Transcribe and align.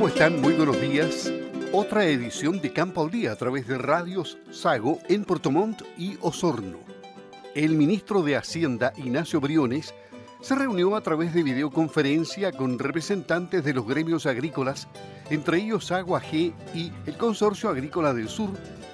¿Cómo 0.00 0.08
están? 0.08 0.40
Muy 0.40 0.54
buenos 0.54 0.80
días. 0.80 1.30
Otra 1.74 2.06
edición 2.06 2.58
de 2.62 2.72
Campo 2.72 3.04
al 3.04 3.10
Día 3.10 3.32
a 3.32 3.36
través 3.36 3.68
de 3.68 3.76
radios 3.76 4.38
Sago 4.50 4.98
en 5.10 5.26
Portomont 5.26 5.82
y 5.98 6.16
Osorno. 6.22 6.78
El 7.54 7.74
ministro 7.74 8.22
de 8.22 8.34
Hacienda, 8.34 8.94
Ignacio 8.96 9.42
Briones, 9.42 9.92
se 10.40 10.54
reunió 10.54 10.96
a 10.96 11.02
través 11.02 11.34
de 11.34 11.42
videoconferencia 11.42 12.50
con 12.50 12.78
representantes 12.78 13.62
de 13.62 13.74
los 13.74 13.86
gremios 13.86 14.24
agrícolas, 14.24 14.88
entre 15.28 15.58
ellos 15.58 15.92
Agua 15.92 16.22
G 16.22 16.54
y 16.74 16.90
el 17.04 17.18
Consorcio 17.18 17.68
Agrícola 17.68 18.14
del 18.14 18.30
Sur, 18.30 18.48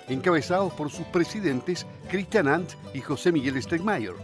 encabezados 0.09 0.73
por 0.73 0.91
sus 0.91 1.07
presidentes 1.07 1.87
Cristian 2.11 2.49
Ant 2.49 2.73
y 2.95 3.01
José 3.01 3.31
Miguel 3.31 3.63
Stegmayer. 3.63 4.15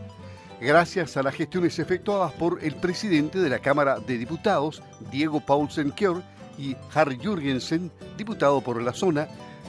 Gracias 0.61 1.17
a 1.17 1.23
las 1.23 1.37
gestiones 1.37 1.79
efectuadas 1.79 2.33
por 2.33 2.59
el 2.65 2.75
presidente 2.75 3.39
de 3.39 3.51
la 3.51 3.61
Cámara 3.61 4.01
de 4.01 4.19
Diputados, 4.19 4.83
Diego 5.13 5.39
Paulsen 5.39 5.93
Kjör, 5.93 6.25
y 6.59 6.77
Harry 6.95 7.19
Jürgensen, 7.19 7.91
diputado 8.17 8.61
por 8.61 8.81
la 8.83 8.93
zona, 8.93 9.29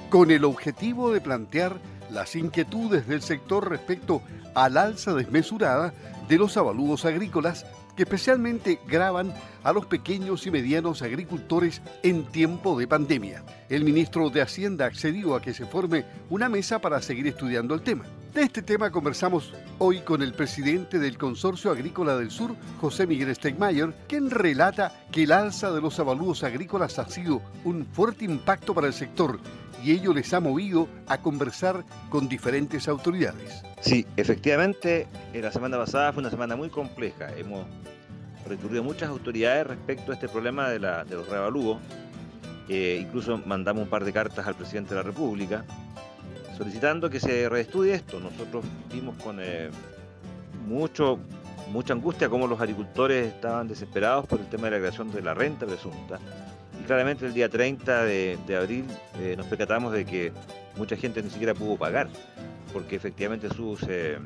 con 0.10 0.32
el 0.32 0.46
objetivo 0.46 1.12
de 1.12 1.22
plantear 1.22 1.78
las 2.12 2.36
inquietudes 2.36 3.08
del 3.08 3.22
sector 3.22 3.70
respecto 3.70 4.22
al 4.54 4.78
alza 4.78 5.14
desmesurada 5.14 5.94
de 6.28 6.38
los 6.38 6.56
avalúos 6.58 7.06
agrícolas 7.06 7.66
que 7.96 8.04
especialmente 8.04 8.80
graban 8.88 9.34
a 9.64 9.72
los 9.72 9.86
pequeños 9.86 10.46
y 10.46 10.52
medianos 10.52 11.02
agricultores 11.02 11.82
en 12.02 12.26
tiempo 12.26 12.78
de 12.78 12.88
pandemia. 12.88 13.44
El 13.70 13.84
ministro 13.84 14.30
de 14.30 14.42
Hacienda 14.42 14.86
accedió 14.86 15.36
a 15.36 15.42
que 15.42 15.54
se 15.54 15.66
forme 15.66 16.06
una 16.30 16.50
mesa 16.50 16.80
para 16.80 17.02
seguir 17.02 17.28
estudiando 17.28 17.74
el 17.74 17.82
tema. 17.82 18.06
De 18.34 18.42
este 18.42 18.64
tema 18.64 18.92
conversamos 18.92 19.54
hoy 19.78 20.00
con 20.02 20.24
el 20.24 20.34
presidente 20.34 20.98
del 20.98 21.20
Consorcio 21.20 21.70
Agrícola 21.70 22.18
del 22.18 22.32
Sur, 22.32 22.56
José 22.82 23.06
Miguel 23.06 23.36
Stegmayer, 23.36 23.94
quien 24.08 24.32
relata 24.32 25.06
que 25.12 25.24
el 25.24 25.32
alza 25.32 25.72
de 25.72 25.82
los 25.82 26.00
avalúos 26.00 26.44
agrícolas 26.44 26.98
ha 26.98 27.08
sido 27.08 27.42
un 27.64 27.86
fuerte 27.86 28.26
impacto 28.26 28.74
para 28.74 28.88
el 28.88 28.94
sector 28.94 29.40
y 29.84 29.92
ello 29.92 30.14
les 30.14 30.34
ha 30.34 30.40
movido 30.40 30.88
a 31.08 31.20
conversar 31.20 31.84
con 32.10 32.28
diferentes 32.28 32.88
autoridades. 32.88 33.64
Sí, 33.84 34.08
efectivamente, 34.16 35.08
la 35.34 35.52
semana 35.52 35.78
pasada 35.78 36.14
fue 36.14 36.22
una 36.22 36.30
semana 36.30 36.56
muy 36.56 36.70
compleja. 36.70 37.36
Hemos 37.36 37.66
recurrido 38.48 38.82
a 38.82 38.86
muchas 38.86 39.10
autoridades 39.10 39.68
respecto 39.68 40.14
a 40.14 40.16
este 40.16 40.30
problema 40.30 40.70
de, 40.70 40.80
los 40.80 41.28
revalúos. 41.28 41.80
Eh, 42.70 43.00
incluso 43.02 43.38
mandamos 43.46 43.84
un 43.84 43.90
par 43.90 44.06
de 44.06 44.14
cartas 44.14 44.48
al 44.48 44.56
presidente 44.56 44.92
de 44.92 44.96
la 44.96 45.04
República 45.04 45.66
solicitando 46.58 47.10
que 47.10 47.20
se 47.20 47.50
reestudie 47.50 47.96
esto. 47.96 48.22
Nosotros 48.22 48.64
vimos 48.90 49.22
con 49.22 49.40
eh, 49.42 49.70
mucho, 50.66 51.20
mucha 51.70 51.92
angustia 51.92 52.30
cómo 52.30 52.48
los 52.48 52.62
agricultores 52.62 53.34
estaban 53.34 53.68
desesperados 53.68 54.26
por 54.28 54.40
el 54.40 54.48
tema 54.48 54.68
de 54.68 54.72
la 54.72 54.78
creación 54.78 55.12
de 55.12 55.22
la 55.22 55.34
renta 55.34 55.66
presunta 55.66 56.20
claramente 56.86 57.26
el 57.26 57.34
día 57.34 57.50
30 57.50 58.04
de, 58.04 58.58
abril 58.60 58.86
eh, 59.20 59.36
nos 59.38 59.46
percatamos 59.48 59.94
de 59.94 60.06
que 60.06 60.32
mucha 60.78 60.96
gente 60.96 61.22
ni 61.22 61.30
siquiera 61.30 61.54
pudo 61.54 61.78
pagar, 61.78 62.10
porque 62.74 62.96
efectivamente 62.96 63.48
sus, 63.50 63.84
eh, 63.88 64.18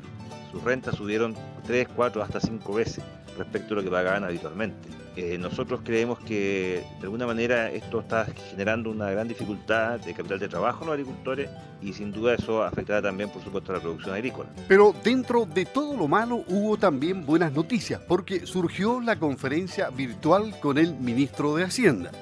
sus 0.50 0.64
rentas 0.64 0.96
subieron 0.96 1.36
3, 1.66 1.88
4, 1.94 2.22
hasta 2.22 2.40
5 2.40 2.74
veces 2.74 3.04
respecto 3.36 3.74
a 3.74 3.76
lo 3.76 3.84
que 3.84 3.90
pagaban 3.90 4.24
habitualmente. 4.24 4.88
Eh, 5.16 5.36
nosotros 5.36 5.80
creemos 5.82 6.20
que 6.20 6.84
de 7.00 7.02
alguna 7.02 7.26
manera 7.26 7.72
esto 7.72 7.98
está 7.98 8.26
generando 8.50 8.88
una 8.88 9.10
gran 9.10 9.26
dificultad 9.26 9.98
de 9.98 10.14
capital 10.14 10.38
de 10.38 10.48
trabajo 10.48 10.84
en 10.84 10.90
los 10.90 10.94
agricultores 10.94 11.50
y 11.82 11.92
sin 11.92 12.12
duda 12.12 12.34
eso 12.34 12.62
afectará 12.62 13.02
también 13.02 13.28
por 13.28 13.42
supuesto 13.42 13.72
a 13.72 13.76
la 13.76 13.82
producción 13.82 14.14
agrícola. 14.14 14.48
Pero 14.68 14.94
dentro 15.02 15.44
de 15.44 15.64
todo 15.64 15.96
lo 15.96 16.06
malo 16.06 16.44
hubo 16.46 16.76
también 16.76 17.26
buenas 17.26 17.52
noticias 17.52 18.00
porque 18.06 18.46
surgió 18.46 19.00
la 19.00 19.18
conferencia 19.18 19.90
virtual 19.90 20.54
con 20.60 20.78
el 20.78 20.94
ministro 20.94 21.56
de 21.56 21.64
Hacienda. 21.64 22.12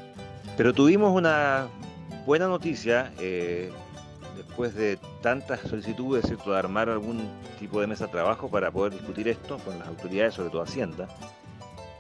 Pero 0.57 0.73
tuvimos 0.73 1.15
una 1.15 1.67
buena 2.25 2.49
noticia 2.49 3.13
eh, 3.19 3.71
después 4.39 4.75
de 4.75 4.99
tantas 5.27 5.59
solicitudes, 5.63 6.25
¿cierto?, 6.25 6.53
de 6.53 6.59
armar 6.61 6.89
algún 6.89 7.29
tipo 7.59 7.81
de 7.81 7.89
mesa 7.89 8.07
de 8.07 8.13
trabajo 8.13 8.49
para 8.49 8.71
poder 8.71 8.93
discutir 8.93 9.27
esto 9.27 9.59
con 9.59 9.77
las 9.77 9.89
autoridades, 9.89 10.35
sobre 10.35 10.51
todo 10.51 10.63
Hacienda, 10.63 11.09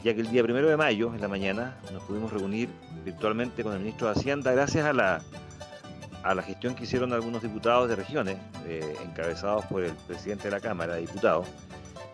ya 0.04 0.14
que 0.14 0.20
el 0.20 0.31
día 0.31 0.44
primero 0.44 0.69
de 0.69 0.76
mayo, 0.76 1.12
en 1.12 1.20
la 1.20 1.26
mañana, 1.26 1.76
nos 1.92 2.04
pudimos 2.04 2.32
reunir 2.32 2.69
virtualmente 3.04 3.65
con 3.65 3.72
el 3.72 3.81
ministro 3.81 4.06
de 4.06 4.12
Hacienda 4.12 4.53
gracias 4.53 4.86
a 4.86 4.92
la, 4.92 5.22
a 6.22 6.34
la 6.36 6.42
gestión 6.44 6.76
que 6.76 6.84
hicieron 6.84 7.12
algunos 7.12 7.42
diputados 7.42 7.88
de 7.88 7.97
regiones, 7.97 8.38
eh, 8.65 8.94
encabezados 9.03 9.65
por 9.65 9.82
el 9.82 9.92
presidente 10.06 10.44
de 10.44 10.53
la 10.53 10.60
Cámara 10.60 10.94
de 10.94 11.00
Diputados, 11.00 11.48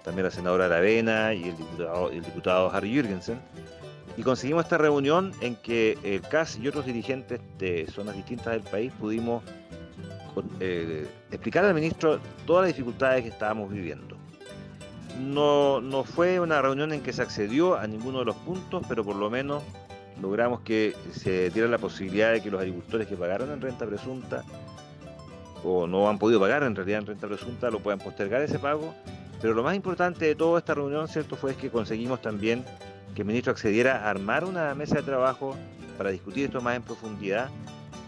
también 0.05 0.25
la 0.25 0.31
senadora 0.31 0.65
Aravena 0.65 1.35
y 1.35 1.51
el 1.51 1.57
diputado, 1.59 2.11
el 2.11 2.25
diputado 2.25 2.71
Harry 2.73 2.91
Jürgensen, 2.91 3.39
y 4.17 4.23
conseguimos 4.23 4.65
esta 4.65 4.79
reunión 4.79 5.35
en 5.43 5.57
que 5.57 5.99
el 6.05 6.23
CAS 6.23 6.59
y 6.59 6.69
otros 6.69 6.87
dirigentes 6.87 7.39
de 7.59 7.87
zonas 7.93 8.17
distintas 8.17 8.55
del 8.55 8.63
país 8.63 8.91
pudimos 8.99 9.43
eh, 10.61 11.07
explicar 11.31 11.65
al 11.65 11.75
ministro 11.75 12.21
todas 12.47 12.67
las 12.67 12.77
dificultades 12.77 13.23
que 13.23 13.29
estábamos 13.29 13.71
viviendo. 13.71 14.17
No, 15.21 15.81
no 15.81 16.05
fue 16.05 16.41
una 16.41 16.63
reunión 16.63 16.93
en 16.93 17.03
que 17.03 17.13
se 17.13 17.23
accedió 17.23 17.77
a 17.77 17.87
ninguno 17.87 18.21
de 18.21 18.25
los 18.25 18.37
puntos, 18.37 18.83
pero 18.89 19.05
por 19.05 19.17
lo 19.17 19.29
menos 19.31 19.63
logramos 20.21 20.61
que 20.61 20.95
se 21.13 21.51
diera 21.51 21.69
la 21.69 21.79
posibilidad 21.79 22.33
de 22.33 22.43
que 22.43 22.51
los 22.51 22.61
agricultores 22.61 23.07
que 23.07 23.17
pagaron 23.17 23.51
en 23.51 23.61
renta 23.61 23.87
presunta 23.87 24.45
o 25.65 25.87
no 25.87 26.09
han 26.09 26.19
podido 26.19 26.41
pagar 26.41 26.63
en 26.63 26.75
realidad 26.75 27.01
en 27.01 27.07
renta 27.07 27.27
presunta 27.29 27.71
lo 27.71 27.81
puedan 27.81 27.99
postergar 27.99 28.43
ese 28.43 28.59
pago. 28.59 28.95
Pero 29.41 29.55
lo 29.55 29.63
más 29.63 29.75
importante 29.75 30.25
de 30.25 30.35
toda 30.35 30.59
esta 30.61 30.75
reunión, 30.75 31.09
¿cierto?, 31.09 31.37
fue 31.37 31.55
que 31.57 31.69
conseguimos 31.69 32.23
también 32.23 32.65
que 33.15 33.23
el 33.23 33.27
ministro 33.27 33.53
accediera 33.53 34.07
a 34.07 34.11
armar 34.11 34.45
una 34.45 34.75
mesa 34.75 34.97
de 34.97 35.03
trabajo 35.03 35.57
para 35.99 36.11
discutir 36.11 36.47
esto 36.47 36.61
más 36.61 36.77
en 36.77 36.83
profundidad 36.83 37.49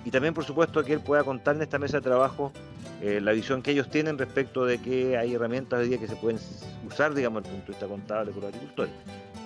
y 0.04 0.10
también, 0.10 0.34
por 0.34 0.44
supuesto, 0.44 0.84
que 0.84 0.92
él 0.92 1.00
pueda 1.00 1.24
contar 1.24 1.56
en 1.56 1.62
esta 1.62 1.78
mesa 1.78 1.98
de 1.98 2.02
trabajo 2.02 2.52
eh, 3.00 3.20
la 3.20 3.32
visión 3.32 3.62
que 3.62 3.70
ellos 3.70 3.88
tienen 3.88 4.18
respecto 4.18 4.66
de 4.66 4.78
que 4.78 5.16
hay 5.16 5.34
herramientas 5.34 5.80
hoy 5.80 5.88
día 5.88 5.98
que 5.98 6.06
se 6.06 6.16
pueden 6.16 6.38
usar, 6.86 7.14
digamos, 7.14 7.42
desde 7.42 7.56
el 7.56 7.62
punto 7.62 7.72
de 7.72 7.78
vista 7.78 7.86
contable 7.86 8.32
por 8.32 8.42
los 8.42 8.52
agricultores. 8.52 8.92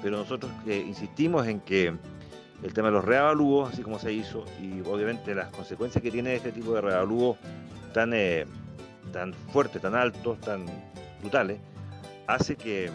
Pero 0.02 0.16
nosotros 0.16 0.50
eh, 0.66 0.84
insistimos 0.86 1.46
en 1.46 1.60
que 1.60 1.94
el 2.62 2.74
tema 2.74 2.88
de 2.88 2.94
los 2.94 3.04
reavalúos, 3.04 3.72
así 3.72 3.82
como 3.82 3.98
se 3.98 4.12
hizo, 4.12 4.44
y 4.60 4.80
obviamente 4.80 5.34
las 5.34 5.48
consecuencias 5.50 6.02
que 6.02 6.10
tiene 6.10 6.34
este 6.34 6.50
tipo 6.50 6.74
de 6.74 6.80
reavalúos 6.80 7.36
tan, 7.94 8.12
eh, 8.12 8.44
tan 9.12 9.32
fuertes, 9.52 9.80
tan 9.80 9.94
altos, 9.94 10.40
tan 10.40 10.66
brutales, 11.20 11.58
hace 12.26 12.56
que 12.56 12.90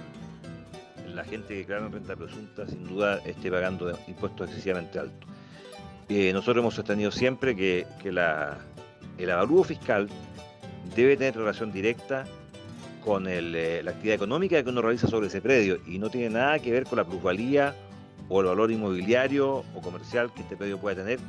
la 1.13 1.23
gente 1.23 1.49
que 1.49 1.55
declara 1.59 1.87
renta 1.87 2.15
presunta 2.15 2.67
sin 2.67 2.87
duda 2.87 3.19
esté 3.25 3.49
pagando 3.51 3.97
impuestos 4.07 4.49
excesivamente 4.49 4.99
altos. 4.99 5.32
Eh, 6.09 6.31
nosotros 6.33 6.61
hemos 6.61 6.75
sostenido 6.75 7.11
siempre 7.11 7.55
que, 7.55 7.85
el 8.03 9.29
avalúo 9.29 9.63
fiscal 9.63 10.09
debe 10.95 11.17
tener 11.17 11.35
relación 11.35 11.71
directa 11.71 12.25
con 13.03 13.27
eh, 13.27 13.81
la 13.83 13.91
actividad 13.91 14.15
económica 14.15 14.61
que 14.63 14.69
uno 14.69 14.81
realiza 14.81 15.07
sobre 15.07 15.27
ese 15.27 15.41
predio 15.41 15.79
y 15.85 15.99
no 15.99 16.09
tiene 16.09 16.29
nada 16.29 16.59
que 16.59 16.71
ver 16.71 16.85
con 16.85 16.97
la 16.97 17.03
plusvalía 17.03 17.75
o 18.29 18.41
el 18.41 18.47
valor 18.47 18.71
inmobiliario 18.71 19.63
o 19.75 19.81
comercial 19.81 20.33
que 20.33 20.41
este 20.41 20.55
predio 20.55 20.77
pueda 20.77 21.03
tener 21.03 21.19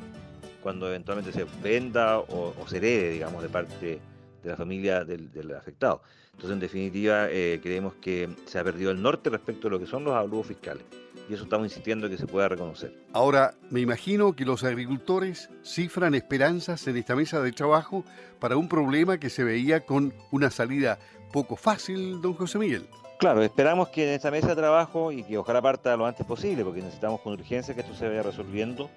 cuando 0.62 0.89
eventualmente 0.89 1.31
se 1.31 1.45
venda 1.62 2.19
o, 2.19 2.55
se 2.67 2.79
herede, 2.79 3.11
digamos, 3.11 3.43
de 3.43 3.49
parte 3.51 3.99
de 4.44 4.50
la 4.50 4.56
familia 4.56 5.05
del 5.05 5.55
afectado. 5.56 6.03
Entonces, 6.34 6.53
en 6.53 6.60
definitiva, 6.60 7.28
eh, 7.31 7.60
creemos 7.62 7.94
que 7.94 8.28
se 8.47 8.59
ha 8.59 8.65
perdido 8.65 8.91
el 8.91 9.00
norte 9.00 9.31
respecto 9.31 9.69
a 9.69 9.71
lo 9.71 9.78
que 9.78 9.87
son 9.87 10.05
los 10.05 10.15
avalúos 10.15 10.47
fiscales. 10.49 10.84
Y 11.28 11.34
eso 11.34 11.44
estamos 11.44 11.66
insistiendo 11.66 12.09
que 12.10 12.19
se 12.19 12.27
pueda 12.27 12.49
reconocer. 12.49 12.93
Ahora, 13.12 13.55
me 13.71 13.81
imagino 13.81 14.34
que 14.34 14.44
los 14.44 14.62
agricultores 14.65 15.49
cifran 15.62 16.15
esperanzas 16.15 16.87
en 16.87 16.97
esta 16.97 17.16
mesa 17.16 17.41
de 17.41 17.53
trabajo 17.53 18.05
para 18.41 18.56
un 18.56 18.69
problema 18.69 19.19
que 19.19 19.31
se 19.31 19.44
veía 19.44 19.87
con 19.87 20.12
una 20.32 20.50
salida 20.50 20.99
poco 21.32 21.56
fácil, 21.56 22.21
don 22.21 22.34
José 22.34 22.59
Miguel. 22.59 22.87
Claro, 23.19 23.43
esperamos 23.43 23.88
que 23.88 24.06
en 24.06 24.15
esta 24.15 24.31
mesa 24.31 24.49
de 24.49 24.56
trabajo 24.56 25.12
y 25.12 25.22
que 25.22 25.38
ojalá 25.38 25.62
parta 25.62 25.96
lo 25.96 26.05
antes 26.05 26.26
posible, 26.26 26.64
porque 26.64 26.82
necesitamos 26.82 27.20
con 27.20 27.32
urgencia 27.32 27.75
que 27.75 27.81
esto 27.81 27.94
se 27.94 28.08
vaya 28.08 28.23
resolviendo, 28.23 28.91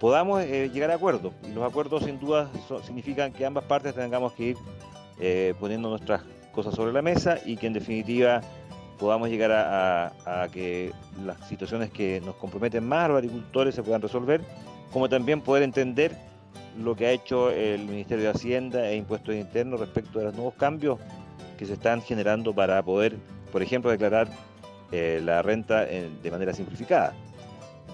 podamos 0.00 0.42
eh, 0.42 0.70
llegar 0.72 0.90
a 0.90 0.94
acuerdos. 0.94 1.32
Y 1.48 1.52
los 1.52 1.68
acuerdos 1.68 2.04
sin 2.04 2.18
duda 2.18 2.50
significan 2.84 3.32
que 3.32 3.44
ambas 3.44 3.64
partes 3.64 3.94
tengamos 3.94 4.32
que 4.32 4.44
ir 4.44 4.56
eh, 5.20 5.54
poniendo 5.58 5.88
nuestras 5.88 6.22
cosas 6.52 6.74
sobre 6.74 6.92
la 6.92 7.02
mesa 7.02 7.38
y 7.44 7.56
que 7.56 7.66
en 7.66 7.72
definitiva 7.72 8.40
podamos 8.98 9.28
llegar 9.28 9.52
a, 9.52 10.48
que 10.52 10.92
las 11.24 11.46
situaciones 11.48 11.90
que 11.90 12.20
nos 12.20 12.34
comprometen 12.34 12.86
más 12.86 13.04
a 13.04 13.08
los 13.08 13.18
agricultores 13.18 13.74
se 13.74 13.82
puedan 13.82 14.02
resolver, 14.02 14.40
como 14.92 15.08
también 15.08 15.40
poder 15.40 15.62
entender 15.62 16.16
lo 16.76 16.96
que 16.96 17.06
ha 17.06 17.12
hecho 17.12 17.50
el 17.50 17.84
Ministerio 17.84 18.24
de 18.24 18.30
Hacienda 18.30 18.88
e 18.90 18.96
Impuestos 18.96 19.36
Internos 19.36 19.78
respecto 19.78 20.18
a 20.18 20.24
los 20.24 20.34
nuevos 20.34 20.54
cambios 20.54 20.98
que 21.56 21.66
se 21.66 21.74
están 21.74 22.02
generando 22.02 22.52
para 22.52 22.82
poder, 22.82 23.16
por 23.52 23.62
ejemplo, 23.62 23.90
declarar 23.90 24.28
eh, 24.90 25.20
la 25.24 25.42
renta 25.42 25.84
de 25.84 26.30
manera 26.30 26.52
simplificada. 26.52 27.14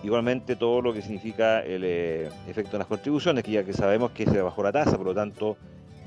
Igualmente 0.05 0.55
todo 0.55 0.83
lo 0.83 0.93
que 0.93 1.01
significa 1.01 1.61
el 1.61 1.83
eh, 1.83 2.29
efecto 2.47 2.73
de 2.73 2.79
las 2.79 2.87
contribuciones, 2.87 3.43
que 3.43 3.53
ya 3.53 3.65
que 3.65 3.73
sabemos 3.73 4.11
que 4.11 4.27
se 4.27 4.43
bajó 4.43 4.63
la 4.63 4.71
tasa, 4.71 4.99
por 4.99 5.07
lo 5.07 5.15
tanto 5.15 5.57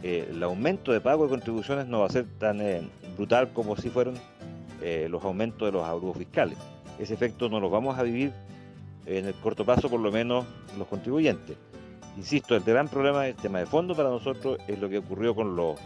eh, 0.03 0.27
el 0.29 0.43
aumento 0.43 0.91
de 0.91 1.01
pago 1.01 1.23
de 1.23 1.31
contribuciones 1.31 1.87
no 1.87 2.01
va 2.01 2.05
a 2.05 2.09
ser 2.09 2.27
tan 2.37 2.61
eh, 2.61 2.83
brutal 3.17 3.49
como 3.53 3.75
si 3.75 3.89
fueron 3.89 4.15
los 5.09 5.23
aumentos 5.23 5.67
de 5.67 5.71
los 5.71 5.83
abrugos 5.83 6.17
fiscales. 6.17 6.57
Ese 6.99 7.15
efecto 7.15 7.49
no 7.49 7.59
lo 7.59 7.71
vamos 7.71 7.97
a 7.97 8.03
vivir 8.03 8.31
en 9.07 9.25
el 9.25 9.33
corto 9.33 9.65
plazo 9.65 9.89
por 9.89 9.99
lo 9.99 10.11
menos 10.11 10.45
los 10.77 10.87
contribuyentes. 10.87 11.57
Insisto, 12.15 12.55
el 12.55 12.61
gran 12.61 12.87
problema, 12.87 13.27
el 13.27 13.33
tema 13.33 13.57
de 13.57 13.65
fondo 13.65 13.95
para 13.95 14.09
nosotros 14.09 14.59
es 14.67 14.79
lo 14.79 14.87
que 14.87 14.99
ocurrió 14.99 15.33
con 15.33 15.55
los 15.55 15.79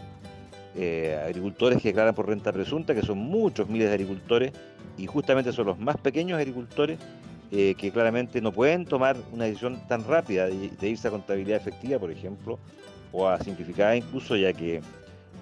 agricultores 1.24 1.80
que 1.80 1.88
declaran 1.88 2.14
por 2.14 2.28
renta 2.28 2.52
presunta, 2.52 2.94
que 2.94 3.02
son 3.02 3.16
muchos 3.16 3.66
miles 3.70 3.88
de 3.88 3.94
agricultores 3.94 4.52
y 4.98 5.06
justamente 5.06 5.52
son 5.52 5.66
los 5.66 5.78
más 5.78 5.96
pequeños 5.96 6.38
agricultores 6.38 6.98
eh, 7.54 7.74
que 7.76 7.92
claramente 7.92 8.40
no 8.40 8.50
pueden 8.50 8.86
tomar 8.86 9.14
una 9.30 9.44
decisión 9.44 9.86
tan 9.86 10.04
rápida 10.04 10.46
de, 10.46 10.88
irse 10.88 11.08
a 11.08 11.10
contabilidad 11.10 11.58
efectiva, 11.58 11.98
por 11.98 12.10
ejemplo, 12.10 12.58
o 13.12 13.28
a 13.28 13.38
simplificada 13.40 13.94
incluso, 13.94 14.36
ya 14.36 14.54
que 14.54 14.80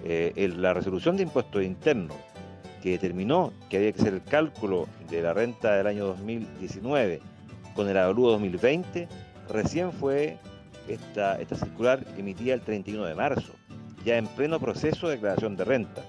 eh, 0.03 0.53
la 0.57 0.73
resolución 0.73 1.15
de 1.15 1.23
impuestos 1.23 1.63
internos 1.63 2.17
que 2.83 2.91
determinó 2.91 3.53
que 3.69 3.77
había 3.77 3.93
que 3.93 4.01
hacer 4.01 4.13
el 4.15 4.23
cálculo 4.23 4.89
de 5.09 5.21
la 5.21 5.33
renta 5.33 5.77
del 5.77 5.87
año 5.87 6.05
2019 6.07 7.21
con 7.75 7.87
el 7.87 7.97
avalúo 7.97 8.31
2020, 8.31 9.07
recién 9.47 9.93
fue 9.93 10.37
esta, 10.89 11.39
esta 11.39 11.55
circular 11.55 12.05
emitida 12.17 12.53
el 12.55 12.61
31 12.61 13.05
de 13.05 13.15
marzo, 13.15 13.53
ya 14.03 14.17
en 14.17 14.27
pleno 14.27 14.59
proceso 14.59 15.07
de 15.07 15.15
declaración 15.15 15.55
de 15.55 15.63
renta. 15.63 16.01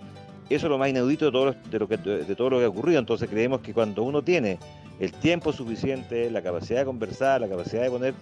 Eso 0.54 0.66
es 0.66 0.70
lo 0.70 0.78
más 0.78 0.88
inaudito 0.88 1.26
de 1.26 1.32
todo 1.32 1.46
lo, 1.46 1.52
de 1.52 1.78
lo 1.78 1.88
que, 1.88 1.96
de 1.96 2.36
todo 2.36 2.50
lo 2.50 2.58
que 2.58 2.64
ha 2.64 2.68
ocurrido. 2.68 2.98
Entonces 2.98 3.28
creemos 3.28 3.60
que 3.60 3.72
cuando 3.72 4.02
uno 4.02 4.22
tiene 4.22 4.58
el 5.00 5.12
tiempo 5.12 5.52
suficiente, 5.52 6.30
la 6.30 6.42
capacidad 6.42 6.80
de 6.80 6.84
conversar, 6.86 7.40
la 7.40 7.48
capacidad 7.48 7.82
de 7.82 7.90
poner 7.90 8.14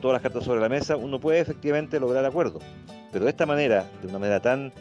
todas 0.00 0.12
las 0.14 0.22
cartas 0.22 0.44
sobre 0.44 0.60
la 0.60 0.68
mesa, 0.68 0.96
uno 0.96 1.20
puede 1.20 1.40
efectivamente 1.40 1.98
lograr 1.98 2.24
acuerdos. 2.24 2.62
Pero 3.10 3.24
de 3.24 3.30
esta 3.30 3.46
manera, 3.46 3.90
de 4.00 4.08
una 4.08 4.18
manera 4.18 4.40
tan 4.40 4.72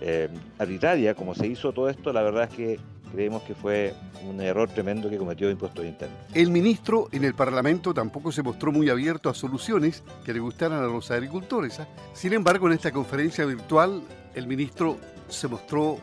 eh, 0.00 0.28
arbitraria 0.58 1.14
como 1.14 1.34
se 1.34 1.46
hizo 1.46 1.72
todo 1.72 1.88
esto, 1.88 2.12
la 2.12 2.22
verdad 2.22 2.44
es 2.44 2.54
que 2.54 2.80
creemos 3.12 3.42
que 3.42 3.54
fue 3.54 3.94
un 4.28 4.40
error 4.40 4.68
tremendo 4.68 5.10
que 5.10 5.18
cometió 5.18 5.50
Impuestos 5.50 5.84
Internos. 5.84 6.16
El 6.34 6.50
ministro 6.50 7.08
en 7.12 7.24
el 7.24 7.34
Parlamento 7.34 7.92
tampoco 7.92 8.30
se 8.30 8.42
mostró 8.42 8.70
muy 8.70 8.88
abierto 8.88 9.28
a 9.28 9.34
soluciones 9.34 10.04
que 10.24 10.32
le 10.32 10.40
gustaran 10.40 10.78
a 10.78 10.86
los 10.86 11.10
agricultores. 11.10 11.80
¿ah? 11.80 11.88
Sin 12.12 12.32
embargo, 12.32 12.68
en 12.68 12.74
esta 12.74 12.92
conferencia 12.92 13.44
virtual, 13.44 14.02
el 14.34 14.46
ministro 14.46 14.98
se 15.28 15.48
mostró 15.48 15.98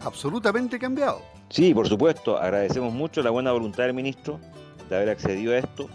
absolutamente 0.00 0.78
cambiado. 0.78 1.22
Sí, 1.48 1.74
por 1.74 1.88
supuesto, 1.88 2.38
agradecemos 2.38 2.92
mucho 2.92 3.22
la 3.22 3.30
buena 3.30 3.52
voluntad 3.52 3.84
del 3.84 3.94
ministro 3.94 4.38
de 4.88 4.96
haber 4.96 5.10
accedido 5.10 5.52
a 5.52 5.58
esto 5.58 5.88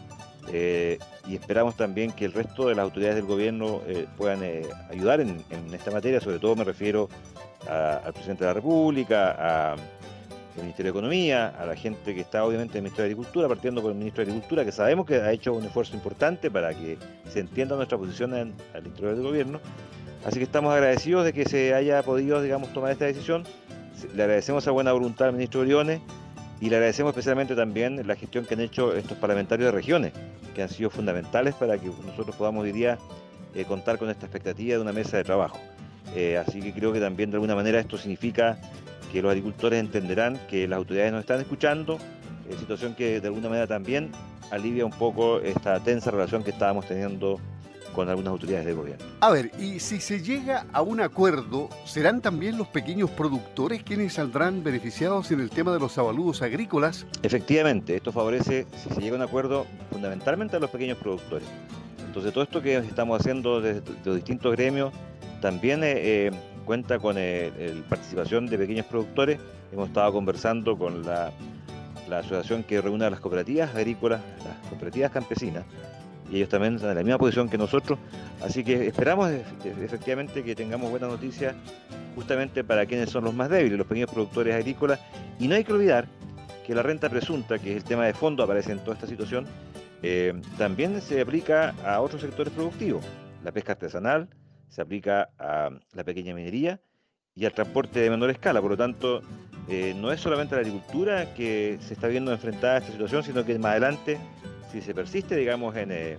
eh, 0.52 1.00
y 1.28 1.36
esperamos 1.36 1.76
también 1.76 2.12
que 2.12 2.26
el 2.26 2.34
resto 2.34 2.68
de 2.68 2.76
las 2.76 2.84
autoridades 2.84 3.16
del 3.16 3.26
gobierno 3.26 3.82
eh, 3.88 4.06
puedan 4.18 4.44
eh, 4.44 4.64
ayudar 4.92 5.20
en, 5.22 5.44
esta 5.74 5.92
materia, 5.92 6.20
sobre 6.20 6.40
todo 6.40 6.56
me 6.56 6.64
refiero 6.64 7.10
al 7.68 8.14
presidente 8.14 8.44
de 8.44 8.50
la 8.50 8.54
República, 8.54 9.74
al 9.74 9.80
Ministerio 10.58 10.94
de 10.94 11.00
Economía, 11.00 11.48
a 11.48 11.66
la 11.66 11.76
gente 11.76 12.14
que 12.14 12.22
está 12.22 12.46
obviamente 12.46 12.74
en 12.74 12.78
el 12.78 12.84
Ministerio 12.84 13.10
de 13.10 13.14
Agricultura, 13.14 13.48
partiendo 13.48 13.82
por 13.82 13.92
el 13.92 13.98
Ministro 13.98 14.24
de 14.24 14.32
Agricultura, 14.32 14.64
que 14.64 14.72
sabemos 14.72 15.08
que 15.08 15.16
ha 15.16 15.32
hecho 15.32 15.52
un 15.54 15.66
esfuerzo 15.66 15.96
importante 15.96 16.52
para 16.52 16.76
que 16.76 17.00
se 17.28 17.40
entienda 17.40 17.76
nuestra 17.76 17.98
posición 17.98 18.36
al 18.36 18.86
interior 18.86 19.16
del 19.16 19.24
gobierno. 19.24 19.60
Así 20.26 20.38
que 20.38 20.44
estamos 20.44 20.74
agradecidos 20.74 21.26
de 21.26 21.34
que 21.34 21.46
se 21.46 21.74
haya 21.74 22.02
podido, 22.04 22.42
digamos, 22.42 22.72
tomar 22.72 22.92
esta 22.92 23.06
decisión. 23.06 23.44
Le 24.14 24.24
agradecemos 24.24 24.68
a 24.68 24.72
buena 24.72 24.92
voluntad 24.92 25.30
al 25.30 25.34
ministro 25.34 25.62
Briones 25.62 26.02
y 26.62 26.70
le 26.70 26.76
agradecemos 26.76 27.12
especialmente 27.12 27.56
también 27.56 28.06
la 28.08 28.16
gestión 28.16 28.46
que 28.46 28.54
han 28.54 28.62
hecho 28.62 28.96
estos 28.96 29.18
parlamentarios 29.18 29.68
de 29.68 29.72
regiones, 29.72 30.14
que 30.54 30.64
han 30.64 30.70
sido 30.70 30.90
fundamentales 30.90 31.56
para 31.56 31.78
que 31.78 31.88
nosotros 31.88 32.36
podamos 32.36 32.64
hoy 32.64 32.72
día 32.72 32.98
eh, 33.54 33.66
contar 33.66 33.98
con 33.98 34.10
esta 34.10 34.26
expectativa 34.26 34.76
de 34.76 34.82
una 34.82 34.94
mesa 34.94 35.18
de 35.18 35.24
trabajo. 35.24 35.60
Eh, 36.16 36.38
así 36.38 36.62
que 36.62 36.74
creo 36.74 36.94
que 36.94 37.00
también 37.00 37.32
de 37.32 37.38
alguna 37.38 37.56
manera 37.56 37.80
esto 37.80 37.98
significa 37.98 38.60
que 39.12 39.22
los 39.22 39.30
agricultores 39.32 39.80
entenderán 39.80 40.40
que 40.50 40.68
las 40.68 40.78
autoridades 40.78 41.12
nos 41.12 41.22
están 41.22 41.40
escuchando, 41.40 41.98
eh, 42.50 42.56
situación 42.60 42.96
que 42.96 43.20
de 43.20 43.28
alguna 43.28 43.50
manera 43.50 43.68
también 43.68 44.12
alivia 44.52 44.86
un 44.86 44.92
poco 44.92 45.40
esta 45.40 45.80
tensa 45.80 46.12
relación 46.12 46.44
que 46.44 46.52
estábamos 46.52 46.86
teniendo 46.86 47.40
con 47.96 48.10
algunas 48.10 48.32
autoridades 48.32 48.66
del 48.66 48.76
gobierno. 48.76 49.06
A 49.22 49.32
ver, 49.32 49.52
y 49.58 49.80
si 49.80 50.02
se 50.02 50.22
llega 50.22 50.66
a 50.74 50.82
un 50.82 51.00
acuerdo, 51.00 51.70
¿serán 51.86 52.22
también 52.22 52.58
los 52.58 52.68
pequeños 52.68 53.10
productores 53.10 53.84
quienes 53.84 54.14
saldrán 54.14 54.64
beneficiados 54.64 55.32
en 55.32 55.40
el 55.40 55.50
tema 55.50 55.72
de 55.72 55.80
los 55.80 55.98
avalúos 55.98 56.42
agrícolas? 56.42 57.06
Efectivamente, 57.24 57.96
esto 57.96 58.12
favorece, 58.12 58.68
si 58.84 58.94
se 58.94 59.02
llega 59.02 59.16
a 59.16 59.20
un 59.20 59.24
acuerdo, 59.24 59.66
fundamentalmente 59.92 60.58
a 60.58 60.60
los 60.60 60.70
pequeños 60.70 60.98
productores. 60.98 61.48
Entonces, 62.06 62.34
todo 62.34 62.44
esto 62.44 62.62
que 62.62 62.76
estamos 62.78 63.20
haciendo 63.20 63.62
desde 63.62 63.82
los 64.04 64.16
distintos 64.16 64.52
gremios 64.52 64.94
también 65.42 65.84
eh, 65.84 65.94
eh, 65.96 66.32
cuenta 66.66 67.00
con 67.00 67.16
eh, 67.18 67.52
la 67.76 67.90
participación 67.90 68.48
de 68.48 68.58
pequeños 68.58 68.86
productores. 68.86 69.40
Hemos 69.72 69.88
estado 69.88 70.12
conversando 70.12 70.78
con 70.78 71.06
la, 71.06 71.32
la 72.10 72.20
asociación 72.20 72.64
que 72.64 72.82
reúne 72.82 73.06
a 73.06 73.10
las 73.10 73.20
cooperativas 73.20 73.74
agrícolas, 73.74 74.22
las 74.46 74.70
cooperativas 74.70 75.12
campesinas, 75.12 75.66
y 76.30 76.38
ellos 76.38 76.50
también 76.50 76.76
están 76.76 76.92
en 76.92 76.98
la 76.98 77.04
misma 77.04 77.18
posición 77.18 77.50
que 77.50 77.58
nosotros. 77.58 78.00
Así 78.42 78.64
que 78.64 78.88
esperamos 78.88 79.32
efectivamente 79.64 80.44
que 80.44 80.56
tengamos 80.56 80.90
buenas 80.90 81.10
noticias 81.10 81.56
justamente 82.16 82.64
para 82.64 82.86
quienes 82.86 83.10
son 83.10 83.26
los 83.26 83.34
más 83.34 83.50
débiles, 83.50 83.78
los 83.78 83.88
pequeños 83.88 84.12
productores 84.12 84.56
agrícolas. 84.56 85.00
Y 85.40 85.48
no 85.48 85.56
hay 85.56 85.64
que 85.64 85.74
olvidar 85.74 86.08
que 86.66 86.74
la 86.74 86.82
renta 86.82 87.10
presunta, 87.10 87.60
que 87.60 87.72
es 87.72 87.78
el 87.78 87.84
tema 87.84 88.06
de 88.06 88.14
fondo, 88.14 88.44
aparece 88.44 88.72
en 88.72 88.80
toda 88.80 88.94
esta 88.94 89.08
situación, 89.08 89.46
eh, 90.02 90.34
también 90.58 91.00
se 91.02 91.22
aplica 91.22 91.76
a 91.86 92.02
otros 92.02 92.22
sectores 92.22 92.54
productivos. 92.54 93.06
La 93.44 93.52
pesca 93.52 93.74
artesanal, 93.74 94.30
se 94.70 94.82
aplica 94.82 95.30
a 95.38 95.70
la 95.94 96.04
pequeña 96.04 96.34
minería 96.34 96.80
y 97.36 97.46
al 97.46 97.54
transporte 97.54 98.00
de 98.00 98.10
menor 98.10 98.30
escala. 98.30 98.62
Por 98.62 98.72
lo 98.72 98.78
tanto, 98.78 99.22
eh, 99.68 99.94
no 99.96 100.12
es 100.12 100.20
solamente 100.20 100.56
la 100.56 100.62
agricultura 100.62 101.34
que 101.34 101.78
se 101.82 101.94
está 101.94 102.08
viendo 102.08 102.32
enfrentada 102.32 102.76
a 102.76 102.78
esta 102.80 102.92
situación, 102.92 103.24
sino 103.24 103.46
que 103.46 103.58
más 103.60 103.72
adelante 103.72 104.18
si 104.76 104.82
se 104.82 104.94
persiste, 104.94 105.38
digamos, 105.38 105.74
en, 105.78 105.92
eh, 105.92 106.18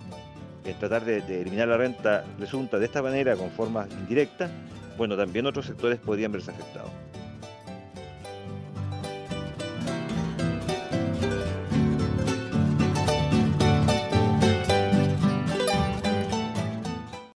tratar 0.81 1.05
de, 1.05 1.19
eliminar 1.19 1.69
la 1.69 1.76
renta 1.76 2.25
presunta 2.38 2.79
de 2.79 2.87
esta 2.87 3.03
manera, 3.03 3.37
con 3.37 3.50
formas 3.50 3.87
indirectas, 3.91 4.50
bueno, 4.97 5.14
también 5.14 5.44
otros 5.44 5.67
sectores 5.67 5.99
podrían 5.99 6.32
verse 6.32 6.50
afectados. 6.50 6.91